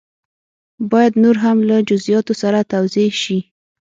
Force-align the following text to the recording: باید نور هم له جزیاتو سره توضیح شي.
باید 0.91 1.13
نور 1.23 1.35
هم 1.43 1.57
له 1.69 1.77
جزیاتو 1.89 2.33
سره 2.41 2.59
توضیح 2.73 3.11
شي. 3.23 3.37